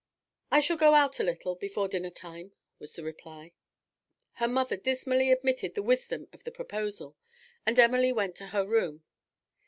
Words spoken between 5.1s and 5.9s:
admitted the